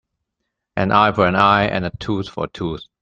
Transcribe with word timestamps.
An 0.75 0.91
eye 0.91 1.11
for 1.11 1.27
an 1.27 1.35
eye 1.35 1.65
and 1.65 1.85
a 1.85 1.91
tooth 1.99 2.27
for 2.27 2.45
a 2.45 2.47
tooth. 2.47 2.85